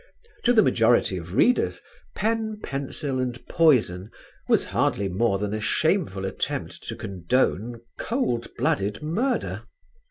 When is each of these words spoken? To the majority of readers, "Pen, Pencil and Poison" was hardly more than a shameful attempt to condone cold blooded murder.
To 0.45 0.53
the 0.53 0.63
majority 0.63 1.17
of 1.17 1.35
readers, 1.35 1.79
"Pen, 2.15 2.59
Pencil 2.63 3.19
and 3.19 3.37
Poison" 3.47 4.09
was 4.47 4.65
hardly 4.65 5.07
more 5.07 5.37
than 5.37 5.53
a 5.53 5.61
shameful 5.61 6.25
attempt 6.25 6.81
to 6.87 6.95
condone 6.95 7.81
cold 7.99 8.47
blooded 8.57 9.03
murder. 9.03 9.61